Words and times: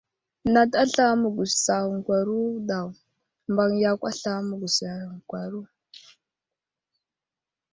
Nat 0.53 0.71
aslam 0.83 1.15
məgwəsaŋkwaro 1.21 2.39
daw, 2.69 2.87
mbaŋ 3.51 3.69
yakw 3.81 4.03
aslam 4.11 4.41
məgwəsaŋkwaro. 4.49 5.61